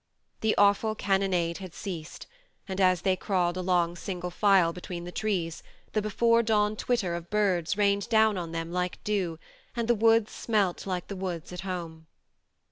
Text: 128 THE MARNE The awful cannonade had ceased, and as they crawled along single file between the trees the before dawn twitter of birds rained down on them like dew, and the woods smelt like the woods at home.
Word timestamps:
128 0.41 0.41
THE 0.41 0.47
MARNE 0.49 0.49
The 0.49 0.67
awful 0.71 0.95
cannonade 0.95 1.57
had 1.59 1.73
ceased, 1.75 2.25
and 2.67 2.81
as 2.81 3.03
they 3.03 3.15
crawled 3.15 3.55
along 3.55 3.97
single 3.97 4.31
file 4.31 4.73
between 4.73 5.03
the 5.03 5.11
trees 5.11 5.61
the 5.91 6.01
before 6.01 6.41
dawn 6.41 6.75
twitter 6.75 7.13
of 7.13 7.29
birds 7.29 7.77
rained 7.77 8.09
down 8.09 8.35
on 8.35 8.51
them 8.51 8.71
like 8.71 8.97
dew, 9.03 9.37
and 9.75 9.87
the 9.87 9.93
woods 9.93 10.31
smelt 10.31 10.87
like 10.87 11.05
the 11.07 11.15
woods 11.15 11.53
at 11.53 11.61
home. 11.61 12.07